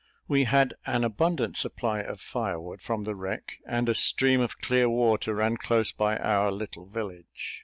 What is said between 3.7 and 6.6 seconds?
a stream of clear water ran close by our